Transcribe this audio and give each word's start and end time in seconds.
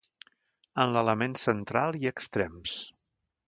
En 0.83 0.93
l'element 0.95 1.37
central 1.43 2.01
i 2.01 2.13
extrems. 2.13 2.77